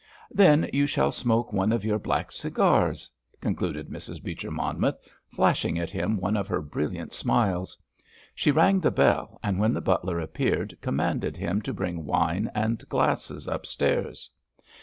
"Then 0.31 0.67
you 0.73 0.87
shall 0.87 1.11
smoke 1.11 1.53
one 1.53 1.71
of 1.71 1.85
your 1.85 1.99
black 1.99 2.31
cigars," 2.31 3.11
concluded 3.39 3.89
Mrs. 3.89 4.19
Beecher 4.23 4.49
Monmouth, 4.49 4.95
flashing 5.27 5.77
at 5.77 5.91
him 5.91 6.17
one 6.17 6.35
of 6.35 6.47
her 6.47 6.59
brilliant 6.59 7.13
smiles. 7.13 7.77
She 8.33 8.49
rang 8.49 8.79
the 8.79 8.89
bell, 8.89 9.39
and 9.43 9.59
when 9.59 9.75
the 9.75 9.79
butler 9.79 10.19
appeared, 10.19 10.75
commanded 10.81 11.37
him 11.37 11.61
to 11.61 11.71
bring 11.71 12.03
wine 12.03 12.49
and 12.55 12.79
glasses 12.89 13.47
upstairs. 13.47 14.31